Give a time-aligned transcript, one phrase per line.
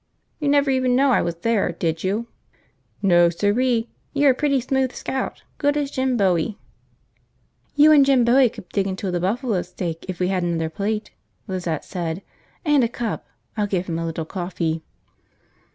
[0.39, 2.25] "You never even knew I was there, did you?"
[3.03, 6.57] "No, siree, you're a pretty smooth scout, good as Jim Bowie."
[7.75, 11.11] "You and Jim Bowie could dig into the buffalo steak if we had another plate,"
[11.47, 12.23] Lizette said.
[12.65, 13.27] "And a cup.
[13.55, 14.81] I'll give him a little coffee."